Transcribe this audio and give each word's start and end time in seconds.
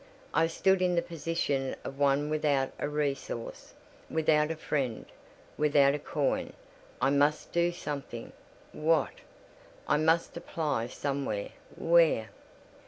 I 0.33 0.47
stood 0.47 0.81
in 0.81 0.95
the 0.95 1.03
position 1.03 1.75
of 1.83 1.99
one 1.99 2.31
without 2.31 2.71
a 2.79 2.89
resource, 2.89 3.75
without 4.09 4.49
a 4.49 4.55
friend, 4.55 5.05
without 5.57 5.93
a 5.93 5.99
coin. 5.99 6.53
I 6.99 7.11
must 7.11 7.51
do 7.51 7.71
something. 7.71 8.31
What? 8.73 9.13
I 9.87 9.97
must 9.97 10.35
apply 10.35 10.87
somewhere. 10.87 11.49
Where? 11.77 12.31